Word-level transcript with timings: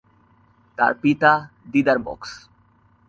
তার 0.77 0.93
পিতা 1.01 1.31
দিদার 1.71 1.99
বক্স। 1.99 2.31